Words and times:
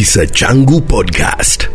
Kisa 0.00 0.26
Changu 0.26 0.80
Podcast. 0.80 1.68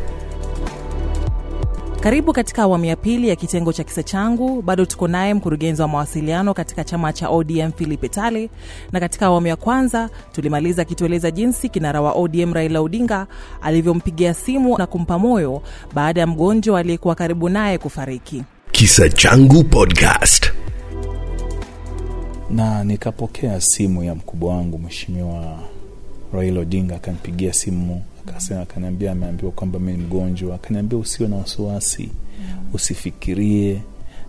Karibu 1.99 2.33
katika 2.33 2.63
awamu 2.63 2.85
ya 2.85 2.95
pili 2.95 3.29
ya 3.29 3.35
kitengo 3.35 3.73
cha 3.73 3.83
kisa 3.83 4.03
changu. 4.03 4.61
Bado 4.61 4.85
tuko 4.85 5.07
naye 5.07 5.33
mkurugenzi 5.33 5.81
wa 5.81 5.87
mawasiliano 5.87 6.53
katika 6.53 6.83
chama 6.83 7.13
cha 7.13 7.29
ODM 7.29 7.71
Philip 7.71 8.03
Etale, 8.03 8.49
na 8.91 8.99
katika 8.99 9.25
awamu 9.25 9.47
ya 9.47 9.55
kwanza 9.55 10.09
tulimaliza 10.31 10.81
akitueleza 10.81 11.31
jinsi 11.31 11.69
kinara 11.69 12.01
wa 12.01 12.11
ODM 12.13 12.53
Raila 12.53 12.81
Odinga 12.81 13.27
alivyompigia 13.61 14.33
simu 14.33 14.77
na 14.77 14.87
kumpa 14.87 15.19
moyo 15.19 15.61
baada 15.93 16.21
ya 16.21 16.27
mgonjwa 16.27 16.79
aliyekuwa 16.79 17.15
karibu 17.15 17.49
naye 17.49 17.77
kufariki. 17.77 18.43
Kisa 18.71 19.09
Changu 19.09 19.63
Podcast. 19.63 20.51
na 22.49 22.83
nikapokea 22.83 23.61
simu 23.61 24.03
ya 24.03 24.15
mkubwa 24.15 24.55
wangu 24.57 24.77
mheshimiwa 24.79 25.59
Raila 26.33 26.59
Odinga 26.59 26.95
akanipigia 26.95 27.53
simu 27.53 28.03
akasema, 28.27 28.61
akaniambia 28.61 29.11
ameambiwa 29.11 29.51
kwamba 29.51 29.79
mi 29.79 29.91
ni 29.91 29.97
mgonjwa, 29.97 30.55
akaniambia 30.55 30.99
usiwe 30.99 31.29
na 31.29 31.35
wasiwasi, 31.35 32.09
usifikirie, 32.73 33.81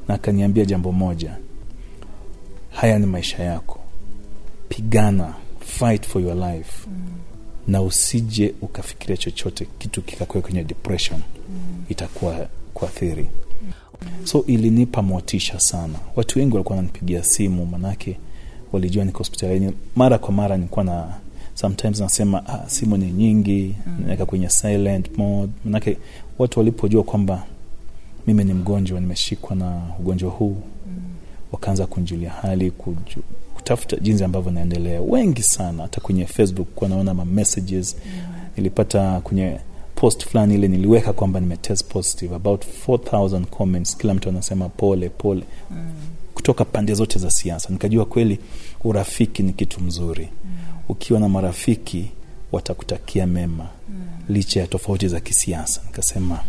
na 0.08 0.14
akaniambia 0.14 0.64
jambo 0.64 0.92
moja, 0.92 1.36
haya 2.70 2.98
ni 2.98 3.06
maisha 3.06 3.42
yako, 3.42 3.80
pigana, 4.68 5.34
fight 5.60 6.06
for 6.06 6.22
your 6.22 6.36
life. 6.52 6.88
Na 7.68 7.82
usije 7.82 8.54
ukafikiria 8.62 9.16
chochote 9.16 9.66
kitu 9.78 10.02
kikakuwa 10.02 10.42
kwenye 10.42 10.64
depression, 10.64 11.20
itakuwa 11.88 12.48
kuathiri. 12.74 13.28
So 14.24 14.44
ilinipa 14.46 15.02
motisha 15.02 15.60
sana. 15.60 15.98
Watu 16.16 16.38
wengi 16.38 16.52
walikuwa 16.54 16.76
wananipigia 16.76 17.22
simu, 17.24 17.66
manake 17.66 18.18
walijua 18.72 19.04
niko 19.04 19.18
hospitalini. 19.18 19.72
Mara 19.96 20.18
kwa 20.18 20.32
mara 20.32 20.56
nilikuwa 20.56 20.84
na 20.84 21.14
sometimes 21.56 22.00
nasema 22.00 22.46
ah, 22.46 22.68
simu 22.70 22.96
ni 22.96 23.12
nyingi 23.12 23.74
mm. 23.86 23.96
naweka 24.06 24.26
kwenye 24.26 24.48
silent 24.50 25.18
mode, 25.18 25.52
manake 25.64 25.96
watu 26.38 26.58
walipojua 26.58 27.02
kwamba 27.02 27.42
mimi 28.26 28.44
ni 28.44 28.54
mgonjwa, 28.54 29.00
nimeshikwa 29.00 29.56
na 29.56 29.82
ugonjwa 30.00 30.30
huu 30.30 30.56
mm. 30.86 31.02
wakaanza 31.52 31.86
kunjulia 31.86 32.30
hali 32.30 32.70
kuju, 32.70 33.22
kutafuta 33.54 33.96
jinsi 33.96 34.24
ambavyo 34.24 34.52
naendelea. 34.52 35.00
Wengi 35.00 35.42
sana, 35.42 35.82
hata 35.82 36.00
kwenye 36.00 36.26
Facebook 36.26 36.68
kuwa 36.74 36.90
naona 36.90 37.14
ma 37.14 37.24
messages 37.24 37.96
mm. 38.06 38.12
nilipata 38.56 39.20
kwenye 39.20 39.56
post 39.94 40.26
fulani 40.28 40.54
ile 40.54 40.68
niliweka 40.68 41.12
kwamba 41.12 41.40
nimetest 41.40 41.84
positive 41.84 42.34
about 42.34 42.64
4000 42.88 43.44
comments 43.44 43.96
kila 43.96 44.14
mtu 44.14 44.28
anasema 44.28 44.68
pole 44.68 45.08
pole 45.08 45.42
mm. 45.70 45.92
kutoka 46.34 46.64
pande 46.64 46.94
zote 46.94 47.18
za 47.18 47.30
siasa 47.30 47.68
nikajua 47.70 48.04
kweli 48.04 48.38
urafiki 48.84 49.42
ni 49.42 49.52
kitu 49.52 49.80
mzuri 49.80 50.28
mm. 50.44 50.50
Ukiwa 50.88 51.20
na 51.20 51.28
marafiki 51.28 52.10
watakutakia 52.52 53.26
mema 53.26 53.68
mm. 53.88 54.06
licha 54.28 54.60
ya 54.60 54.66
tofauti 54.66 55.08
za 55.08 55.20
kisiasa 55.20 55.80
nikasema 55.86 56.40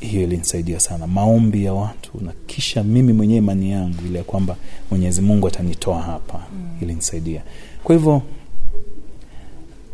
hiyo 0.00 0.22
ilinisaidia 0.22 0.80
sana 0.80 1.06
maombi 1.06 1.64
ya 1.64 1.72
watu 1.74 2.10
na 2.20 2.32
kisha 2.46 2.82
mimi 2.82 3.12
mwenyewe 3.12 3.38
imani 3.38 3.70
yangu 3.70 3.96
ile 4.06 4.18
ya 4.18 4.24
kwamba 4.24 4.56
mwenyezi 4.90 5.20
mungu 5.20 5.48
atanitoa 5.48 6.02
hapa 6.02 6.46
mm. 6.52 6.76
ilinisaidia 6.80 7.42
kwa 7.84 7.94
hivyo 7.96 8.22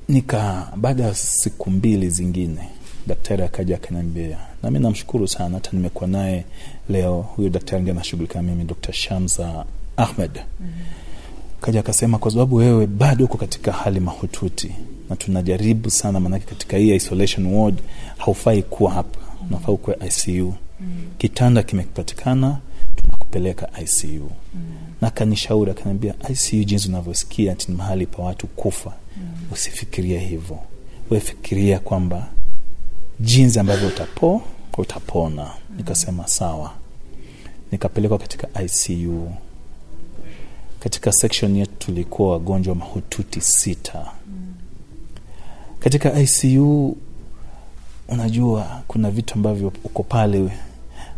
nika 0.09 0.73
baada 0.77 1.05
ya 1.05 1.15
siku 1.15 1.71
mbili 1.71 2.11
zingine 2.11 2.69
daktari 3.07 3.43
akaja 3.43 3.77
akaniambia 3.77 4.39
na 4.63 4.71
mi 4.71 4.79
namshukuru 4.79 5.29
sana 5.29 5.55
hata 5.55 5.71
nimekuwa 5.73 6.09
naye 6.09 6.45
leo 6.89 7.21
huyo 7.23 7.49
daktari 7.51 7.83
ndi 7.83 7.91
anashughulika 7.91 8.43
mimi 8.43 8.65
dr 8.65 8.93
shamsa 8.93 9.65
ahmed 9.97 10.31
mm-hmm. 10.35 10.73
Kaja 11.61 11.81
akasema 11.81 12.19
kwa 12.19 12.31
sababu 12.31 12.57
wewe 12.57 12.87
bado 12.87 13.25
uko 13.25 13.39
katika 13.39 13.73
hali 13.73 14.01
mahututi 14.01 14.71
na 15.11 15.17
tunajaribu 15.17 15.91
sana 15.91 16.21
maanake 16.21 16.45
katika 16.47 16.77
hii 16.77 16.95
isolation 16.95 17.47
ward 17.47 17.79
haufai 18.19 18.63
kuwa 18.63 18.91
hapa 18.93 19.19
unafaa 19.51 19.73
ukuwe 19.73 19.97
icu 20.07 20.29
mm-hmm. 20.41 21.11
kitanda 21.19 21.63
kimepatikana 21.63 22.59
tunakupeleka 22.97 23.69
icu 23.83 24.07
mm-hmm. 24.07 24.77
na 25.01 25.11
kanishauri 25.11 25.71
akaniambia 25.71 26.15
icu 26.31 26.65
jinsi 26.65 26.89
unavyosikia 26.89 27.55
ti 27.55 27.73
mahali 27.73 28.07
pa 28.07 28.23
watu 28.23 28.47
kufa 28.47 28.93
mm. 29.17 29.29
usifikirie 29.53 30.19
hivyo 30.19 30.59
wefikiria 31.11 31.79
kwamba 31.79 32.27
jinsi 33.21 33.59
ambavyo 33.59 33.89
utapo 33.89 34.43
utapona 34.79 35.43
mm. 35.45 35.77
nikasema 35.77 36.27
sawa 36.29 36.73
nikapelekwa 37.73 38.19
katika 38.19 38.63
icu 38.65 39.31
katika 40.81 41.13
section 41.13 41.57
yetu 41.57 41.73
tulikuwa 41.79 42.33
wagonjwa 42.33 42.75
mahututi 42.75 43.41
sita. 43.41 44.07
Mm. 44.27 44.55
katika 45.81 46.21
icu 46.21 46.97
unajua 48.09 48.83
kuna 48.89 49.11
vitu 49.11 49.35
ambavyo 49.35 49.73
uko 49.85 50.03
pale 50.03 50.51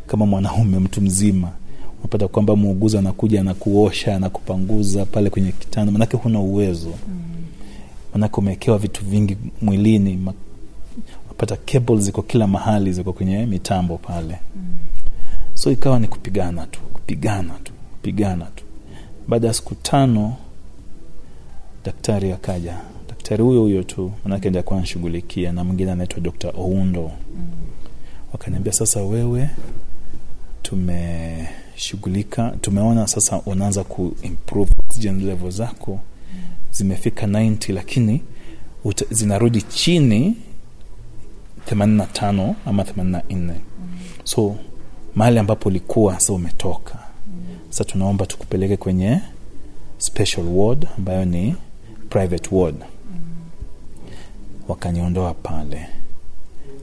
kama 0.07 0.27
mwanaume 0.27 0.79
mtu 0.79 1.01
mzima. 1.03 1.51
Unapata 1.99 2.29
kwamba 2.29 2.57
muuguzi 2.57 2.99
anakuja 2.99 3.41
anakuosha 3.41 4.17
anakupanguza 4.17 5.05
pale 5.05 5.31
kwenye 5.31 5.53
kitanda. 5.53 5.93
Manake 5.93 6.17
huna 6.17 6.41
uwezo. 6.41 6.93
Manake 8.13 8.37
umewekewa 8.37 8.79
vitu 8.79 9.05
vingi 9.05 9.37
mwilini. 9.63 10.19
Unapata 11.25 11.57
cable 11.57 11.97
ziko 11.97 12.23
kila 12.23 12.47
mahali 12.47 12.93
ziko 12.93 13.13
kwenye 13.13 13.47
mitambo 13.47 13.99
pale. 13.99 14.39
So 15.55 15.71
ikawa 15.73 15.99
ni 16.01 16.09
kupigana 16.09 16.67
tu 16.67 16.81
kupigana 16.81 17.55
tu 17.65 17.73
kupigana 17.93 18.45
tu 18.45 18.65
baada 19.31 19.47
ya 19.49 19.55
siku 19.55 19.75
tano 19.75 20.37
daktari 21.85 22.33
akaja 22.33 22.77
daktari 23.09 23.43
huyo 23.45 23.61
huyo 23.61 23.83
tu 23.83 24.13
manake 24.25 24.51
ndi 24.51 24.59
akuwa 24.59 24.79
anashughulikia 24.79 25.53
na 25.53 25.65
mwingine 25.65 25.93
anaitwa 25.93 26.21
dr 26.21 26.53
oundo 26.57 27.03
mm. 27.37 27.47
wakaniambia 28.33 28.73
sasa 28.73 29.03
wewe 29.03 29.51
tumeshughulika 30.63 32.51
tumeona 32.61 33.07
sasa 33.07 33.41
unaanza 33.47 33.85
oxygen 34.89 35.27
level 35.27 35.51
zako 35.51 36.01
zimefika 36.73 37.27
90 37.27 37.73
lakini 37.75 38.23
uta, 38.85 39.05
zinarudi 39.11 39.63
chini 39.63 40.37
85 41.71 42.55
ama 42.67 42.83
84 42.83 43.23
mm. 43.31 43.51
so 44.25 44.57
mahali 45.15 45.39
ambapo 45.39 45.69
ulikuwa 45.69 46.21
sa 46.21 46.33
umetoka. 46.33 46.99
Sasa 47.71 47.85
tunaomba 47.85 48.27
tukupeleke 48.27 48.77
kwenye 48.77 49.21
special 49.99 50.47
ward 50.47 50.87
ambayo 50.99 51.25
ni 51.25 51.55
private 52.09 52.49
ward. 52.55 52.77
Wakaniondoa 54.69 55.35
pale. 55.35 55.87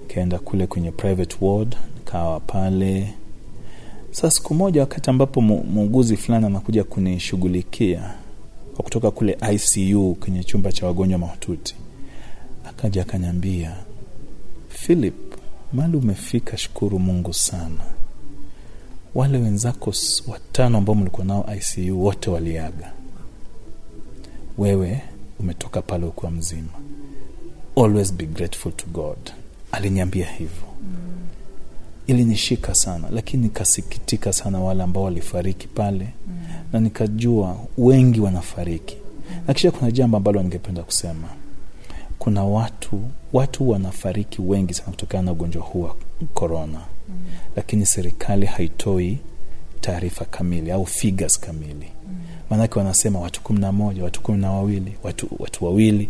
Kaenda 0.08 0.40
kule 0.40 0.68
kwenye 0.68 0.92
private 0.92 1.38
ward 1.42 1.76
nikawa 1.98 2.40
pale. 2.40 3.14
Sasa 4.12 4.32
siku 4.32 4.54
moja 4.54 4.82
wakati 4.82 5.10
ambapo 5.10 5.42
muuguzi 5.42 6.18
fulani 6.18 6.46
anakuja 6.46 6.84
kunishughulikia 6.84 8.14
kwa 8.76 8.84
kutoka 8.84 9.12
kule 9.12 9.38
icu 9.54 10.18
kwenye 10.20 10.44
chumba 10.44 10.72
cha 10.72 10.86
wagonjwa 10.86 11.20
mahututi 11.20 11.76
akaja 12.70 13.02
akanyambia, 13.02 13.76
philip 14.70 15.16
mali 15.74 15.98
umefika 15.98 16.58
shukuru 16.58 17.00
mungu 17.00 17.34
sana 17.34 17.84
wale 19.18 19.38
wenzako 19.38 19.94
watano 20.28 20.78
ambao 20.78 20.96
mlikuwa 20.96 21.26
nao 21.26 21.46
icu 21.56 22.04
wote 22.04 22.30
waliaga. 22.30 22.92
Wewe 24.58 25.02
umetoka 25.40 25.82
pale 25.82 26.06
ukiwa 26.06 26.32
mzima. 26.32 26.70
Always 27.76 28.14
be 28.14 28.26
grateful 28.26 28.72
to 28.72 28.86
god. 28.94 29.18
Aliniambia 29.72 30.26
hivyo. 30.26 30.68
Ilinishika 32.08 32.76
sana 32.76 33.08
lakini 33.12 33.44
nikasikitika 33.44 34.34
sana 34.34 34.60
wale 34.60 34.84
ambao 34.84 35.04
walifariki 35.04 35.68
pale 35.68 36.08
mm. 36.28 36.38
na 36.74 36.80
nikajua 36.80 37.58
wengi 37.78 38.20
wanafariki. 38.20 38.98
Mm. 39.32 39.42
na 39.48 39.54
kisha 39.54 39.72
kuna 39.72 39.92
jambo 39.92 40.18
ambalo 40.18 40.44
ningependa 40.44 40.84
kusema. 40.84 41.28
Kuna 42.20 42.44
watu 42.44 43.02
watu 43.34 43.70
wanafariki 43.70 44.42
wengi 44.42 44.74
sana 44.74 44.90
kutokana 44.92 45.24
na 45.24 45.32
ugonjwa 45.32 45.64
huu 45.64 45.82
wa 45.82 45.96
korona 46.34 46.78
mm. 46.80 46.97
Lakini 47.56 47.86
serikali 47.86 48.46
haitoi 48.46 49.18
taarifa 49.82 50.26
kamili 50.26 50.72
au 50.72 50.86
figures 50.86 51.40
kamili 51.40 51.92
mm. 52.52 52.68
wanasema 52.76 53.20
watu 53.20 53.42
kumi 53.42 53.60
na 53.60 53.72
moja 53.72 54.04
watu 54.04 54.22
kumi 54.22 54.38
na 54.38 54.52
wawili 54.52 54.94
watu, 55.04 55.28
watu 55.40 55.66
wawili 55.66 56.10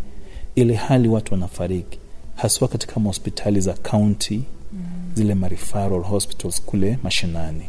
ili 0.56 0.74
hali 0.74 1.08
watu 1.08 1.34
wanafariki 1.34 2.00
haswa 2.36 2.68
katika 2.68 3.00
mahospitali 3.00 3.60
za 3.62 3.74
kaunti 3.74 4.44
mm. 4.74 4.80
zile 5.16 5.36
marifaral 5.36 6.02
hospitals 6.04 6.62
kule 6.62 6.98
mashinani 7.04 7.64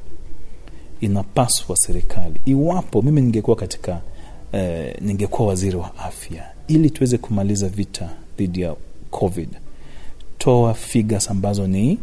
inapaswa 1.00 1.76
serikali 1.76 2.40
iwapo 2.44 3.02
mimi 3.02 3.20
ningekuwa 3.20 3.56
katika 3.56 4.00
eh, 4.52 4.94
ningekuwa 5.00 5.48
waziri 5.48 5.76
wa 5.76 5.96
afya 5.98 6.50
ili 6.68 6.90
tuweze 6.90 7.18
kumaliza 7.18 7.68
vita 7.68 8.10
dhidi 8.38 8.60
ya 8.60 8.76
covid 9.10 9.48
toa 10.38 10.74
figures 10.74 11.30
ambazo 11.30 11.66
ni 11.66 11.98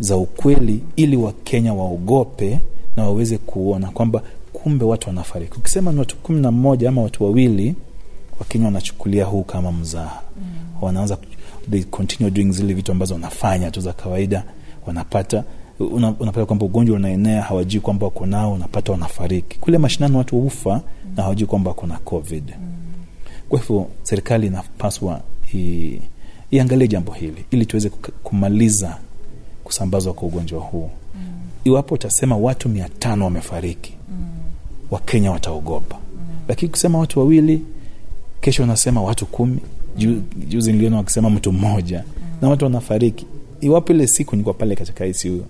za 0.00 0.16
ukweli 0.16 0.80
ili 0.96 1.16
wakenya 1.16 1.74
waogope 1.74 2.60
na 2.96 3.02
waweze 3.04 3.38
kuona 3.38 3.90
kwamba 3.90 4.22
kumbe 4.52 4.84
watu 4.84 5.08
wanafariki 5.08 5.54
ukisema 5.58 5.92
ni 5.92 5.98
watu 5.98 6.16
kumi 6.16 6.40
na 6.40 6.50
mmoja 6.50 6.88
ama 6.88 7.02
watu 7.02 7.24
wawili 7.24 7.74
wakenya 8.40 8.64
wanachukulia 8.64 9.24
huu 9.24 9.42
kama 9.42 9.72
mzaha 9.72 10.22
mm. 10.36 10.44
wanaanza 10.80 11.18
they 11.70 11.82
continue 11.82 12.30
doing 12.30 12.52
zile 12.52 12.74
vitu 12.74 12.92
ambazo 12.92 13.14
wanafanya 13.14 13.70
tu 13.70 13.80
za 13.80 13.92
kawaida 13.92 14.44
wanapata 14.86 15.44
una, 15.80 16.14
unapata 16.20 16.46
kwamba 16.46 16.66
ugonjwa 16.66 16.96
unaenea 16.96 17.42
hawajui 17.42 17.80
kwamba 17.80 18.06
wako 18.06 18.26
nao 18.26 18.52
unapata 18.52 18.92
wanafariki 18.92 19.58
kule 19.58 19.78
mashinani 19.78 20.16
watu 20.16 20.40
hufa 20.40 20.74
mm. 20.74 21.12
na 21.16 21.22
hawajui 21.22 21.46
kwamba 21.46 21.70
wako 21.70 21.86
na 21.86 21.98
covid 21.98 22.44
mm. 22.60 22.68
kwa 23.48 23.58
hivyo 23.60 23.86
serikali 24.02 24.46
inapaswa 24.46 25.20
iangalie 26.50 26.88
jambo 26.88 27.12
hili 27.12 27.44
ili 27.50 27.66
tuweze 27.66 27.90
kumaliza 28.22 28.96
kusambazwa 29.68 30.12
kwa 30.14 30.28
ugonjwa 30.28 30.60
huu 30.60 30.90
mm. 31.14 31.20
iwapo 31.64 31.94
utasema 31.94 32.36
watu 32.36 32.68
mia 32.68 32.88
tano 32.88 33.24
wamefariki 33.24 33.92
mm. 34.10 34.26
wakenya 34.90 35.30
wataogopa 35.30 35.96
mm. 35.96 36.26
lakini 36.48 36.70
kusema 36.70 36.98
watu 36.98 37.18
wawili 37.18 37.64
kesho 38.40 38.62
unasema 38.62 39.02
watu 39.02 39.26
kumi 39.26 39.58
Ju, 39.96 40.22
juzi 40.48 40.72
niliona 40.72 40.96
wakisema 40.96 41.30
mtu 41.30 41.52
mmoja 41.52 42.04
mm. 42.06 42.22
na 42.42 42.48
watu 42.48 42.64
wanafariki 42.64 43.26
iwapo 43.60 43.92
ile 43.92 44.06
siku 44.06 44.36
nikuwa 44.36 44.54
pale 44.54 44.76
katika 44.76 45.06
ICU 45.06 45.44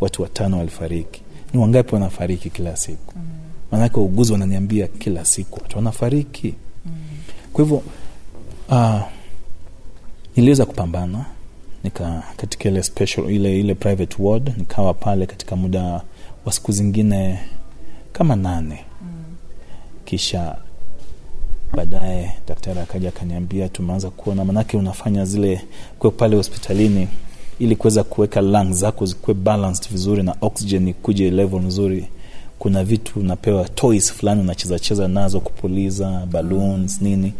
watu 0.00 0.22
watano 0.22 0.58
walifariki 0.58 1.22
ni 1.52 1.60
wangapi 1.60 1.94
wanafariki 1.94 2.50
kila 2.50 2.76
siku 2.76 3.12
mm. 3.16 3.22
maanake 3.72 3.96
wauguzi 4.00 4.32
wananiambia 4.32 4.86
kila 4.86 5.24
siku 5.24 5.58
watu 5.62 5.76
wanafariki 5.76 6.54
mm. 6.86 6.92
kwa 7.52 7.64
hivyo 7.64 7.82
uh, 8.68 9.00
niliweza 10.36 10.64
kupambana 10.66 11.24
nika 11.84 12.22
katika 12.36 12.68
ile 12.68 12.82
special 12.82 13.30
ile 13.30 13.60
ile 13.60 13.74
private 13.74 14.16
ward 14.18 14.52
nikawa 14.58 14.94
pale 14.94 15.26
katika 15.26 15.56
muda 15.56 16.00
wa 16.44 16.52
siku 16.52 16.72
zingine 16.72 17.38
kama 18.12 18.36
nane. 18.36 18.84
Mm. 19.02 19.24
kisha 20.04 20.56
baadaye 21.76 22.32
daktari 22.48 22.80
akaja 22.80 23.08
akaniambia 23.08 23.68
tumeanza 23.68 24.10
kuona 24.10 24.44
manake 24.44 24.76
unafanya 24.76 25.24
zile 25.24 25.60
kwe 25.98 26.10
pale 26.10 26.36
hospitalini 26.36 27.08
ili 27.58 27.76
kuweza 27.76 28.04
kuweka 28.04 28.40
lung 28.40 28.72
zako 28.72 29.06
zikuwe 29.06 29.34
balanced 29.34 29.92
vizuri 29.92 30.22
na 30.22 30.36
oxygen 30.40 30.88
ikuje 30.88 31.30
level 31.30 31.60
nzuri. 31.60 32.08
Kuna 32.58 32.84
vitu 32.84 33.20
unapewa 33.20 33.68
toys 33.68 34.12
fulani 34.12 34.40
unachezacheza 34.40 35.08
nazo 35.08 35.40
kupuliza 35.40 36.26
balloons 36.32 37.00
nini 37.02 37.32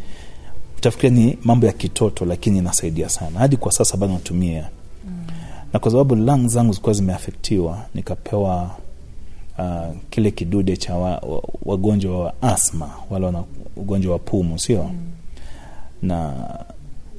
utafikiria 0.89 1.25
ni 1.25 1.39
mambo 1.45 1.67
ya 1.67 1.73
kitoto 1.73 2.25
lakini 2.25 2.59
inasaidia 2.59 3.09
sana 3.09 3.39
hadi 3.39 3.57
kwa 3.57 3.73
sasa 3.73 3.97
bado 3.97 4.13
natumia 4.13 4.69
mm. 5.07 5.25
na 5.73 5.79
kwa 5.79 5.91
sababu 5.91 6.15
lung 6.17 6.49
zangu 6.49 6.73
zilikuwa 6.73 6.95
zimeafektiwa 6.95 7.85
nikapewa 7.95 8.71
uh, 9.59 9.97
kile 10.11 10.31
kidude 10.31 10.77
cha 10.77 10.95
wa, 10.95 11.11
wa, 11.11 11.43
wagonjwa 11.65 12.21
wa 12.25 12.43
asma 12.43 12.91
wala 13.11 13.27
wana 13.27 13.45
ugonjwa 13.77 14.13
wa 14.13 14.19
pumu 14.19 14.59
sio 14.59 14.85
mm. 14.85 14.99
na 16.03 16.35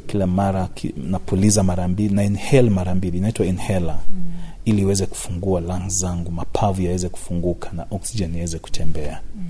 kila 0.07 0.27
mara 0.27 0.67
ki, 0.67 0.93
napuliza 1.09 1.63
mara 1.63 1.87
mbili 1.87 2.13
na 2.15 2.23
inhale 2.23 2.69
mara 2.69 2.95
mbili 2.95 3.17
inaitwa 3.17 3.45
inhaler 3.45 3.97
mm. 4.15 4.23
ili 4.65 4.81
iweze 4.81 5.05
kufungua 5.05 5.61
lung 5.61 5.87
zangu 5.89 6.31
mapavu 6.31 6.81
yaweze 6.81 7.09
kufunguka 7.09 7.71
na 7.73 7.85
oxygen 7.91 8.35
iweze 8.35 8.59
kutembea 8.59 9.21
mm. 9.35 9.43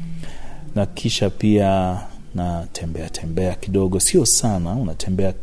na 0.76 0.86
kisha 0.86 1.30
pia 1.30 2.00
natembea 2.36 3.10
tembea 3.10 3.56
kidogo 3.56 4.00
sio 4.00 4.26
sana 4.26 4.72
unatembea 4.76 5.34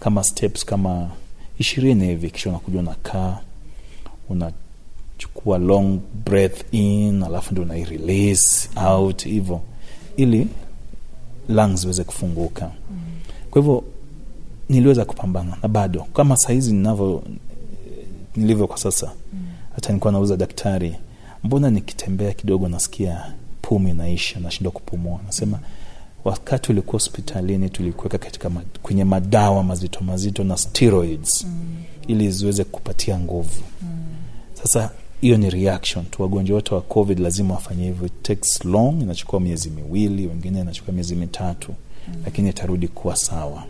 kama 0.00 0.24
steps 0.24 0.64
kama 0.64 1.10
ishirini 1.58 2.06
hivi 2.06 2.30
kisha 2.30 2.50
unakuja 2.50 2.78
unakaa 2.80 3.38
unachukua 4.28 5.58
long 5.58 5.98
breath 6.24 6.74
in 6.74 7.22
alafu 7.22 7.52
ndio 7.52 7.64
unairelease 7.64 8.68
out 8.86 9.24
hivo 9.24 9.60
ili 10.16 10.46
lungs 11.48 11.80
ziweze 11.80 12.04
kufunguka 12.04 12.70
mm. 12.90 12.98
kwa 13.50 13.62
hivyo 13.62 13.84
niliweza 14.68 15.04
kupambana 15.04 15.56
na 15.62 15.68
bado 15.68 16.06
kama 16.14 16.36
sahizi 16.36 16.72
ninavyo 16.72 17.22
nilivyo 18.36 18.66
kwa 18.66 18.78
sasa 18.78 19.12
mm. 19.32 19.46
hata 19.74 19.88
nilikuwa 19.88 20.12
nauza 20.12 20.36
daktari 20.36 20.96
mbona 21.44 21.70
nikitembea 21.70 22.32
kidogo 22.32 22.68
nasikia 22.68 23.32
pumi 23.62 23.92
naisha, 23.92 24.40
nashindwa 24.40 24.72
kupumua 24.72 25.20
nasema 25.26 25.58
wakati 26.26 26.72
ulikuwa 26.72 26.92
hospitalini 26.92 27.70
tulikuweka 27.70 28.18
katika 28.18 28.50
ma, 28.50 28.62
kwenye 28.82 29.04
madawa 29.04 29.62
mazito 29.62 30.00
mazito 30.00 30.44
na 30.44 30.56
steroids 30.56 31.44
mm. 31.44 31.76
ili 32.06 32.30
ziweze 32.30 32.64
kupatia 32.64 33.18
nguvu 33.18 33.62
mm. 33.82 33.88
sasa 34.54 34.90
hiyo 35.20 35.36
ni 35.36 35.50
reaction 35.50 36.04
tu 36.04 36.22
wagonjwa 36.22 36.54
wote 36.54 36.74
wa 36.74 36.80
covid 36.80 37.18
lazima 37.18 37.54
wafanye 37.54 37.84
hivyo 37.84 38.06
it 38.06 38.22
takes 38.22 38.64
long 38.64 39.02
inachukua 39.02 39.40
miezi 39.40 39.70
miwili 39.70 40.26
wengine 40.26 40.60
inachukua 40.60 40.94
miezi 40.94 41.14
mitatu 41.14 41.74
mm. 42.08 42.14
lakini 42.24 42.48
itarudi 42.48 42.88
kuwa 42.88 43.16
sawa 43.16 43.64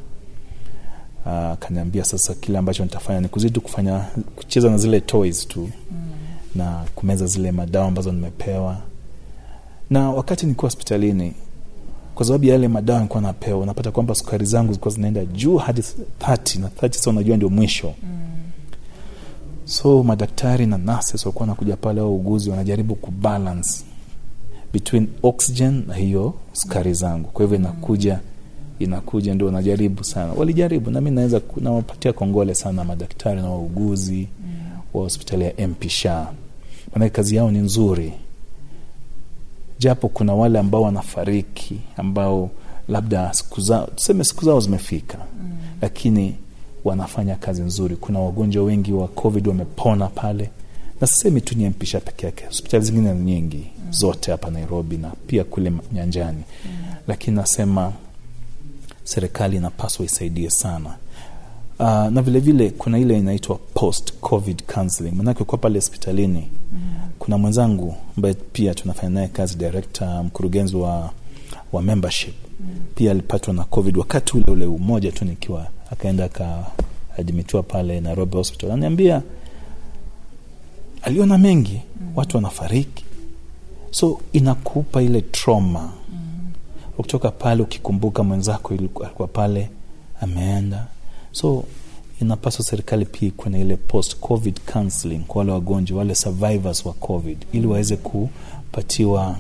uh, 1.27 2.03
sasa 2.03 2.35
kile 2.35 2.59
ambacho 2.59 2.85
nitafanya 2.85 3.21
ni 3.21 3.29
kuzidi 3.29 3.61
kufanya 3.61 4.05
kucheza 4.37 4.71
na 4.71 4.79
zile 4.79 5.01
toys 5.01 5.49
tu 5.49 5.61
mm. 5.91 6.11
na 6.55 6.85
kumeza 6.95 7.27
zile 7.27 7.53
madawa 7.53 7.87
ambazo 7.87 8.13
nimepewa 8.13 8.79
na 9.91 10.11
wakati 10.11 10.47
nikuwa 10.47 10.71
hospitalini 10.71 11.35
kwa 12.17 12.27
sababu 12.27 12.45
ya 12.45 12.53
yale 12.53 12.69
madawa 12.69 12.99
nilikuwa 12.99 13.23
napewa 13.23 13.59
unapata 13.61 13.91
kwamba 13.91 14.15
sukari 14.15 14.47
zangu 14.47 14.67
zilikuwa 14.73 14.95
zinaenda 14.95 15.25
juu 15.25 15.57
hadi 15.57 15.81
30 15.81 16.61
na 16.61 16.69
30 16.69 16.93
sasa 16.93 17.11
unajua 17.11 17.37
ndio 17.37 17.49
mwisho. 17.49 17.95
Mm. 18.03 18.09
so 19.65 20.03
madaktari 20.03 20.67
na 20.67 20.79
nurses 20.79 21.27
walikuwa 21.27 21.47
nakuja 21.47 21.77
pale 21.77 22.01
au 22.01 22.17
uguzi 22.17 22.51
wanajaribu 22.51 22.95
kubalance 22.95 23.85
between 24.73 25.09
oxygen 25.23 25.83
na 25.89 25.95
hiyo 25.95 26.35
sukari 26.53 26.95
zangu. 26.95 27.29
Kwa 27.29 27.43
hivyo 27.45 27.59
inakuja 27.59 28.21
inakuja 28.79 29.35
ndio 29.35 29.47
wanajaribu 29.47 30.05
sana. 30.05 30.33
Walijaribu 30.33 30.91
nami 30.91 31.11
naweza 31.11 31.41
nawapatia 31.57 32.13
kongole 32.13 32.55
sana 32.55 32.85
madaktari 32.85 33.43
na 33.43 33.49
wauguzi 33.51 34.29
mm. 34.47 34.53
wa 34.95 35.03
hospitali 35.03 35.45
ya 35.45 35.69
mp 35.69 35.89
sha 35.89 36.27
manake 36.95 37.11
kazi 37.11 37.37
yao 37.37 37.51
ni 37.51 37.59
nzuri 37.59 38.13
japo 39.79 40.09
kuna 40.09 40.35
wale 40.35 40.59
ambao 40.59 40.83
wanafariki 40.83 41.81
ambao 41.97 42.51
labda 42.89 43.33
siku 43.35 43.61
zao 43.61 43.87
tuseme 43.87 44.25
siku 44.25 44.45
zao 44.45 44.61
zimefika 44.61 45.19
mm. 45.19 45.57
lakini 45.83 46.35
wanafanya 46.85 47.35
kazi 47.35 47.63
nzuri 47.63 47.97
kuna 47.97 48.19
wagonjwa 48.19 48.65
wengi 48.65 48.93
wa 48.93 49.09
covid 49.09 49.49
wamepona 49.49 50.07
pale 50.07 50.51
na 51.01 51.07
sisemi 51.07 51.41
tu 51.41 51.59
ni 51.59 51.69
mpisha 51.69 52.01
peke 52.01 52.27
yake 52.27 52.45
hospitali 52.47 52.85
zingine 52.85 53.15
nyingi 53.15 53.67
mm. 53.79 53.93
zote 53.93 54.31
hapa 54.31 54.51
nairobi 54.51 54.97
na 54.97 55.11
pia 55.27 55.45
kule 55.45 55.73
nyanjani 55.93 56.43
mm. 56.67 56.71
lakini 57.09 57.37
nasema 57.37 57.93
serikali 59.05 59.57
inapaswa 59.57 60.07
isaidie 60.07 60.51
sana 60.51 60.95
uh, 61.79 61.87
na 61.87 62.23
vile 62.23 62.41
vile 62.41 62.71
kuna 62.71 62.99
ile 62.99 63.19
inaitwa 63.19 63.57
post 63.75 64.13
covid 64.21 64.63
counseling 64.75 65.11
manake 65.13 65.45
kuwa 65.45 65.59
pale 65.59 65.75
hospitalini 65.79 66.49
mm. 66.73 66.81
kuna 67.19 67.39
mwenzangu 67.39 67.95
ambaye 68.17 68.35
pia 68.35 68.75
tunafanya 68.75 69.11
naye 69.11 69.29
kazi 69.29 69.57
director 69.57 70.25
mkurugenzi 70.25 70.77
wa, 70.77 71.11
wa 71.73 71.83
membership 71.83 72.35
mm. 72.61 72.67
pia 72.95 73.11
alipatwa 73.11 73.55
na 73.55 73.65
covid 73.65 73.97
wakati 73.97 74.37
ule 74.37 74.53
ule 74.53 74.67
umoja 74.67 75.13
tu 75.13 75.25
nikiwa 75.25 75.67
akaenda 75.93 76.25
akaadmitiwa 76.25 77.63
pale 77.63 78.01
nairobi 78.01 78.37
hospital 78.37 78.71
ananiambia 78.71 79.23
aliona 81.03 81.39
mengi 81.39 81.81
mm. 82.01 82.13
watu 82.17 82.37
wanafariki 82.37 83.05
so 83.91 84.21
inakupa 84.33 85.03
ile 85.03 85.21
trauma 85.21 85.93
mm. 86.13 86.19
ukitoka 86.99 87.31
pale 87.31 87.63
ukikumbuka 87.63 88.23
mwenzako 88.23 88.75
alikuwa 88.75 89.29
pale 89.29 89.71
ameenda 90.21 90.87
so 91.37 91.65
inapaswa 92.21 92.65
serikali 92.65 93.05
pia 93.05 93.29
ikuwe 93.29 93.51
na 93.51 93.59
ile 93.59 93.77
post 93.77 94.17
covid 94.21 94.61
counseling 94.73 95.19
kwa 95.19 95.39
wale 95.39 95.53
wagonjwa 95.53 95.99
wale 95.99 96.15
survivors 96.15 96.87
wa 96.87 96.93
covid 96.93 97.39
ili 97.53 97.67
waweze 97.67 97.97
kupatiwa 97.97 99.37